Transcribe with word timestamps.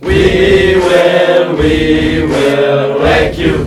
We 0.00 0.76
will, 0.76 1.56
we 1.58 2.22
will 2.22 3.00
wreck 3.00 3.36
you. 3.36 3.66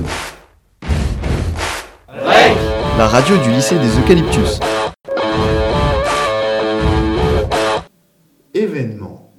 Wreck. 2.07 2.57
La 2.97 3.07
radio 3.07 3.35
du 3.37 3.51
lycée 3.51 3.75
des 3.75 3.99
Eucalyptus. 3.99 4.59
Événement. 8.53 9.29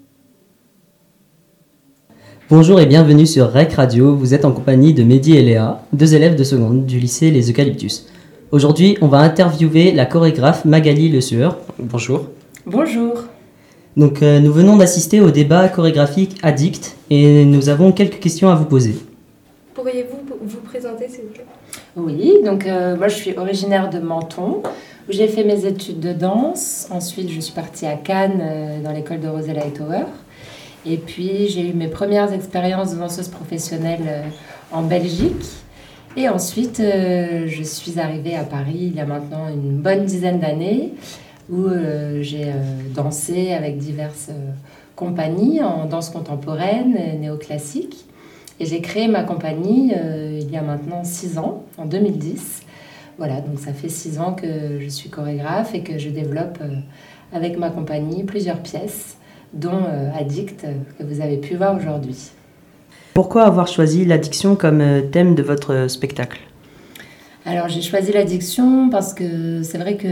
Bonjour 2.50 2.78
et 2.78 2.84
bienvenue 2.84 3.26
sur 3.26 3.50
Rec 3.50 3.72
Radio. 3.72 4.14
Vous 4.14 4.34
êtes 4.34 4.44
en 4.44 4.52
compagnie 4.52 4.92
de 4.92 5.02
Mehdi 5.02 5.36
et 5.38 5.42
Léa, 5.42 5.82
deux 5.94 6.14
élèves 6.14 6.36
de 6.36 6.44
seconde 6.44 6.84
du 6.84 6.98
lycée 6.98 7.30
Les 7.30 7.50
Eucalyptus. 7.50 8.06
Aujourd'hui, 8.50 8.98
on 9.00 9.08
va 9.08 9.20
interviewer 9.20 9.92
la 9.92 10.04
chorégraphe 10.04 10.66
Magali 10.66 11.08
Le 11.08 11.22
Sueur. 11.22 11.56
Bonjour. 11.78 12.26
Bonjour. 12.66 13.24
Donc, 13.96 14.22
euh, 14.22 14.40
nous 14.40 14.52
venons 14.52 14.76
d'assister 14.76 15.20
au 15.20 15.30
débat 15.30 15.68
chorégraphique 15.68 16.38
Addict 16.42 16.96
et 17.10 17.44
nous 17.44 17.68
avons 17.68 17.92
quelques 17.92 18.20
questions 18.20 18.48
à 18.48 18.54
vous 18.54 18.64
poser. 18.64 18.96
Pourriez-vous 19.74 20.18
vous 20.44 20.60
présenter, 20.60 21.08
s'il 21.08 21.24
vous 21.24 21.30
plaît? 21.30 21.46
Oui, 21.96 22.36
donc 22.44 22.66
euh, 22.66 22.96
moi 22.96 23.08
je 23.08 23.16
suis 23.16 23.36
originaire 23.36 23.90
de 23.90 23.98
Menton, 23.98 24.62
où 25.08 25.12
j'ai 25.12 25.28
fait 25.28 25.44
mes 25.44 25.66
études 25.66 26.00
de 26.00 26.12
danse. 26.12 26.88
Ensuite, 26.90 27.30
je 27.30 27.40
suis 27.40 27.52
partie 27.52 27.86
à 27.86 27.96
Cannes, 27.96 28.40
euh, 28.40 28.82
dans 28.82 28.92
l'école 28.92 29.20
de 29.20 29.28
Rosella 29.28 29.62
Hightower. 29.62 30.04
Et 30.84 30.96
puis, 30.96 31.48
j'ai 31.48 31.68
eu 31.68 31.74
mes 31.74 31.88
premières 31.88 32.32
expériences 32.32 32.94
de 32.94 32.98
danseuse 32.98 33.28
professionnelle 33.28 34.00
euh, 34.06 34.22
en 34.72 34.82
Belgique. 34.82 35.44
Et 36.16 36.28
ensuite, 36.28 36.80
euh, 36.80 37.46
je 37.46 37.62
suis 37.62 37.98
arrivée 37.98 38.36
à 38.36 38.44
Paris 38.44 38.90
il 38.92 38.96
y 38.96 39.00
a 39.00 39.06
maintenant 39.06 39.48
une 39.48 39.78
bonne 39.78 40.04
dizaine 40.04 40.40
d'années, 40.40 40.92
où 41.50 41.66
euh, 41.66 42.22
j'ai 42.22 42.44
euh, 42.44 42.54
dansé 42.94 43.52
avec 43.52 43.78
diverses 43.78 44.28
euh, 44.30 44.50
compagnies 44.96 45.62
en 45.62 45.86
danse 45.86 46.10
contemporaine, 46.10 46.96
néoclassique. 47.20 48.04
Et 48.60 48.66
j'ai 48.66 48.80
créé 48.80 49.08
ma 49.08 49.24
compagnie 49.24 49.92
il 49.92 50.48
y 50.48 50.56
a 50.56 50.62
maintenant 50.62 51.02
six 51.02 51.38
ans, 51.38 51.64
en 51.78 51.86
2010. 51.86 52.60
Voilà, 53.18 53.40
donc 53.40 53.58
ça 53.58 53.72
fait 53.72 53.88
six 53.88 54.20
ans 54.20 54.34
que 54.34 54.78
je 54.78 54.88
suis 54.88 55.08
chorégraphe 55.08 55.74
et 55.74 55.80
que 55.80 55.98
je 55.98 56.10
développe 56.10 56.58
avec 57.32 57.58
ma 57.58 57.70
compagnie 57.70 58.22
plusieurs 58.22 58.58
pièces, 58.58 59.16
dont 59.52 59.84
Addict, 60.16 60.64
que 60.96 61.02
vous 61.02 61.20
avez 61.20 61.38
pu 61.38 61.56
voir 61.56 61.74
aujourd'hui. 61.74 62.30
Pourquoi 63.14 63.44
avoir 63.44 63.66
choisi 63.66 64.04
l'addiction 64.04 64.54
comme 64.54 64.84
thème 65.10 65.34
de 65.34 65.42
votre 65.42 65.88
spectacle? 65.88 66.38
Alors 67.44 67.68
j'ai 67.68 67.82
choisi 67.82 68.12
l'addiction 68.12 68.88
parce 68.88 69.14
que 69.14 69.62
c'est 69.64 69.78
vrai 69.78 69.96
que 69.96 70.08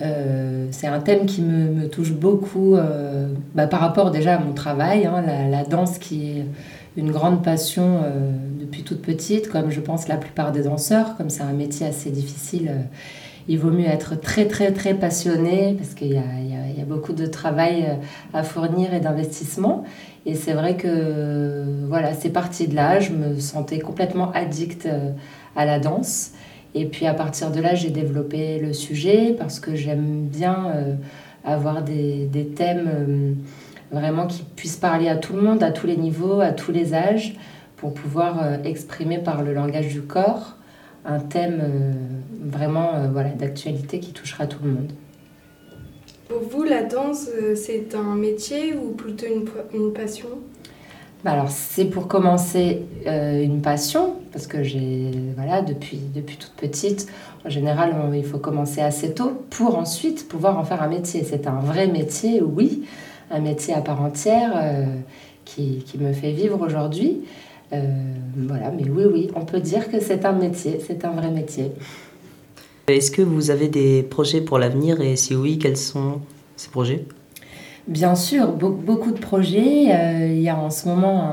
euh, 0.00 0.66
c'est 0.70 0.86
un 0.86 1.00
thème 1.00 1.26
qui 1.26 1.42
me, 1.42 1.88
touche 1.88 2.12
beaucoup 2.12 2.74
euh, 2.74 3.28
bah, 3.54 3.66
par 3.66 3.80
rapport 3.80 4.10
déjà 4.10 4.36
à 4.36 4.38
mon 4.38 4.54
travail, 4.54 5.04
hein, 5.04 5.22
la, 5.50 5.64
danse 5.64 5.98
qui 5.98 6.30
est 6.30 6.46
une 6.96 7.10
grande 7.10 7.44
passion 7.44 8.00
euh, 8.02 8.32
depuis 8.58 8.82
toute 8.82 9.02
petite, 9.02 9.48
comme 9.48 9.70
je 9.70 9.80
pense 9.80 10.08
la 10.08 10.16
plupart 10.16 10.52
des 10.52 10.62
danseurs, 10.62 11.16
comme 11.16 11.28
c'est 11.28 11.42
un 11.42 11.52
métier 11.52 11.86
assez 11.86 12.10
difficile. 12.10 12.72
il 13.46 13.58
vaut 13.58 13.70
mieux 13.70 13.86
être 13.86 14.18
très 14.18 14.46
très 14.46 14.72
très 14.72 14.94
passionné 14.94 15.74
parce 15.78 15.92
qu'il 15.92 16.08
y 16.08 16.14
y 16.14 16.16
a- 16.16 16.84
beaucoup 16.86 17.14
de 17.14 17.24
travail 17.24 17.86
à 18.34 18.42
fournir 18.42 18.92
et 18.92 19.00
d'investissement. 19.00 19.84
Et 20.26 20.34
c'est 20.34 20.54
vrai 20.54 20.76
que 20.76 21.64
voilà, 21.88 22.14
c'est 22.14 22.30
parti 22.30 22.66
de 22.66 22.74
là. 22.74 23.00
Je 23.00 23.12
me 23.12 23.38
sentais 23.38 23.78
complètement 23.78 24.32
addict 24.32 24.86
euh, 24.86 25.10
à 25.54 25.64
la 25.64 25.78
danse. 25.78 26.32
Et 26.74 26.86
puis 26.86 27.06
à 27.06 27.14
partir 27.14 27.50
de 27.50 27.60
là, 27.60 27.74
j'ai 27.74 27.90
développé 27.90 28.58
le 28.58 28.72
sujet 28.72 29.34
parce 29.38 29.60
que 29.60 29.74
j'aime 29.76 30.26
bien 30.26 30.66
euh, 30.74 30.94
avoir 31.44 31.82
des, 31.82 32.28
thèmes 32.56 32.88
euh, 32.88 33.32
vraiment 33.92 34.26
qui 34.26 34.42
puissent 34.56 34.76
parler 34.76 35.08
à 35.08 35.16
tout 35.16 35.34
le 35.34 35.42
monde, 35.42 35.62
à 35.62 35.70
tous 35.70 35.86
les 35.86 35.96
niveaux, 35.96 36.40
à 36.40 36.52
tous 36.52 36.72
les 36.72 36.94
âges, 36.94 37.34
pour 37.76 37.92
pouvoir 37.92 38.64
exprimer 38.64 39.18
par 39.18 39.42
le 39.42 39.52
langage 39.52 39.88
du 39.88 40.00
corps 40.00 40.56
un 41.04 41.18
thème 41.18 41.62
vraiment 42.40 42.92
voilà, 43.12 43.28
d'actualité 43.28 44.00
qui 44.00 44.12
touchera 44.12 44.46
tout 44.46 44.60
le 44.64 44.70
monde. 44.70 44.92
Pour 46.34 46.42
vous, 46.42 46.64
la 46.64 46.82
danse, 46.82 47.28
euh, 47.40 47.54
c'est 47.54 47.94
un 47.94 48.16
métier 48.16 48.74
ou 48.74 48.90
plutôt 48.90 49.26
une, 49.72 49.92
passion? 49.92 50.26
Bah 51.22 51.30
alors 51.30 51.48
c'est 51.48 51.84
pour 51.84 52.08
commencer 52.08 52.82
euh, 53.06 53.40
une 53.40 53.62
passion 53.62 54.16
parce 54.32 54.48
que 54.48 54.64
j'ai 54.64 55.12
voilà 55.36 55.62
depuis 55.62 56.00
depuis 56.12 56.36
toute 56.36 56.52
petite 56.54 57.06
en 57.46 57.50
général 57.50 57.94
il 58.14 58.24
faut 58.24 58.38
commencer 58.38 58.80
assez 58.80 59.14
tôt 59.14 59.44
pour 59.48 59.78
ensuite 59.78 60.28
pouvoir 60.28 60.58
en 60.58 60.64
faire 60.64 60.82
un 60.82 60.88
métier. 60.88 61.22
C'est 61.22 61.46
un 61.46 61.60
vrai 61.60 61.86
métier 61.86 62.42
oui 62.42 62.82
un 63.30 63.38
métier 63.38 63.72
à 63.72 63.80
part 63.80 64.02
entière 64.02 64.52
euh, 64.56 64.86
qui, 65.44 65.84
qui 65.86 65.98
me 65.98 66.12
fait 66.12 66.32
vivre 66.32 66.60
aujourd'hui. 66.60 67.20
Voilà 68.36 68.70
mais 68.70 68.88
oui 68.88 69.04
oui 69.12 69.30
on 69.36 69.44
peut 69.44 69.60
dire 69.60 69.88
que 69.90 70.00
c'est 70.00 70.24
un 70.24 70.32
métier 70.32 70.80
c'est 70.84 71.04
un 71.04 71.12
vrai 71.12 71.30
métier 71.30 71.72
Est-ce 72.86 73.10
que 73.10 73.22
vous 73.22 73.50
avez 73.50 73.68
des 73.68 74.02
projets 74.02 74.42
pour 74.42 74.58
l'avenir 74.58 75.00
et 75.00 75.16
si 75.16 75.34
oui, 75.34 75.58
quels 75.58 75.76
sont 75.78 76.20
ces 76.56 76.68
projets? 76.68 77.06
Bien 77.88 78.14
sûr, 78.14 78.52
be- 78.56 78.76
beaucoup 78.78 79.10
de 79.10 79.18
projets. 79.18 79.86
Euh, 79.90 80.28
il 80.28 80.42
y 80.42 80.48
a 80.50 80.58
en 80.58 80.70
ce 80.70 80.88
moment 80.88 81.32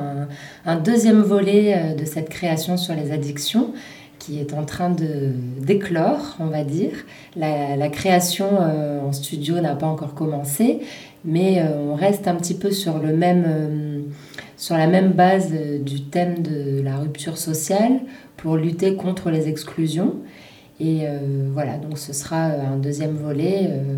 un, 0.66 0.75
deuxième 0.78 1.22
volet 1.22 1.73
euh, 1.75 1.95
de 1.95 2.06
cette 2.06 2.29
création 2.29 2.78
sur 2.78 2.94
les 2.95 3.12
addictions 3.12 3.73
qui 4.19 4.39
est 4.39 4.53
en 4.53 4.63
train 4.66 4.91
de 4.91 5.31
d'éclore, 5.59 6.38
on 6.39 6.45
va 6.45 6.63
dire. 6.63 6.91
La, 7.35 7.75
la 7.75 7.89
création 7.89 8.47
euh, 8.62 9.01
en 9.01 9.12
studio 9.12 9.59
n'a 9.59 9.75
pas 9.75 9.88
encore 9.88 10.13
commencé, 10.13 10.79
mais 11.25 11.62
on 11.63 11.95
reste 11.95 12.28
un 12.28 12.35
petit 12.35 12.53
peu 12.53 12.72
sur 12.72 13.00
le 13.00 13.16
même 13.16 14.06
sur 14.57 14.78
la 14.78 14.88
même 14.88 15.12
base 15.12 15.51
du 15.83 16.03
thème 16.03 16.44
de 16.44 16.81
la 16.83 16.97
rupture 16.97 17.38
sociale 17.38 18.00
pour 18.38 18.57
lutter 18.57 18.95
contre 18.95 19.31
les 19.31 19.47
exclusions. 19.50 20.16
Et 20.81 21.02
euh, 21.08 21.50
voilà, 21.53 21.78
donc 21.78 21.97
ce 21.97 22.12
sera 22.14 22.38
un 22.46 22.78
deuxième 22.78 23.16
volet. 23.16 23.68
euh, 23.69 23.97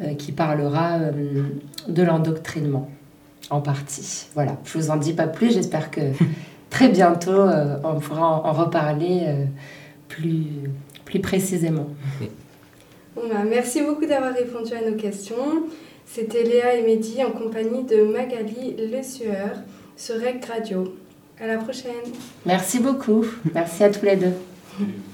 euh, 0.00 0.14
qui 0.14 0.32
parlera 0.32 0.94
euh, 0.98 1.12
de 1.86 2.02
l'endoctrinement 2.02 2.90
en 3.48 3.60
partie. 3.60 4.26
Voilà, 4.34 4.56
je 4.64 4.76
vous 4.76 4.90
en 4.90 4.96
dis 4.96 5.12
pas 5.12 5.28
plus, 5.28 5.54
j'espère 5.54 5.92
que 5.92 6.00
très 6.70 6.88
bientôt 6.88 7.30
euh, 7.30 7.76
on 7.84 8.00
pourra 8.00 8.26
en, 8.26 8.44
en 8.44 8.52
reparler 8.52 9.20
euh, 9.28 9.44
plus, 10.08 10.46
plus 11.04 11.20
précisément. 11.20 11.86
Bon, 13.14 13.22
bah, 13.28 13.44
Merci 13.48 13.82
beaucoup 13.82 14.04
d'avoir 14.04 14.34
répondu 14.34 14.72
à 14.74 14.90
nos 14.90 14.96
questions. 14.96 15.62
C'était 16.06 16.42
Léa 16.42 16.74
et 16.74 16.82
Mehdi 16.82 17.22
en 17.22 17.30
compagnie 17.30 17.84
de 17.84 18.02
Magali 18.02 18.74
Le 18.76 19.00
Sueur 19.00 19.50
sur 19.96 20.16
Rec 20.16 20.44
Radio. 20.44 20.92
À 21.40 21.46
la 21.46 21.58
prochaine 21.58 21.92
Merci 22.44 22.80
beaucoup, 22.80 23.24
merci 23.54 23.84
à 23.84 23.90
tous 23.90 24.04
les 24.04 24.16
deux. 24.16 24.32